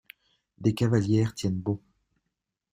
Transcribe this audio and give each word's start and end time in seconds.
Des 0.57 0.73
cavalières 0.73 1.35
tiennent 1.35 1.61
bon. 1.61 1.79